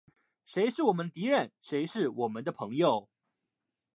[0.47, 1.51] 谁是我们的敌人？
[1.61, 3.07] 谁是我们的朋友？